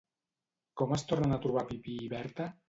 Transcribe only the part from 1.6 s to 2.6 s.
Pipí i Berta?